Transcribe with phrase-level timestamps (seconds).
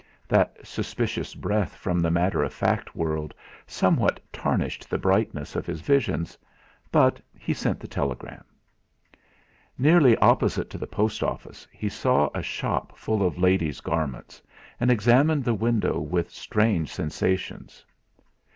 [0.27, 3.35] That suspicious breath from the matter of fact world
[3.67, 6.39] somewhat tarnished the brightness of his visions.
[6.91, 8.43] But he sent the telegram.
[9.77, 14.41] Nearly opposite to the post office he saw a shop full of ladies' garments,
[14.79, 17.85] and examined the window with strange sensations.